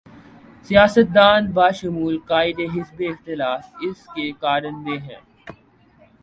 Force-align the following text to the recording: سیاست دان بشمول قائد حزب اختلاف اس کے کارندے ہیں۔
سیاست 0.63 1.07
دان 1.15 1.41
بشمول 1.55 2.15
قائد 2.19 2.59
حزب 2.73 3.01
اختلاف 3.09 3.63
اس 3.81 3.99
کے 4.15 4.31
کارندے 4.39 4.97
ہیں۔ 4.97 5.21